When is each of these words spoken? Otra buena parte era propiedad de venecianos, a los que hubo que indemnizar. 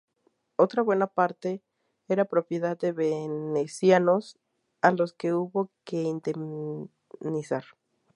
Otra 0.55 0.81
buena 0.81 1.05
parte 1.05 1.61
era 2.07 2.25
propiedad 2.25 2.75
de 2.75 2.91
venecianos, 2.91 4.39
a 4.81 4.89
los 4.89 5.13
que 5.13 5.31
hubo 5.35 5.69
que 5.83 6.01
indemnizar. 6.01 7.65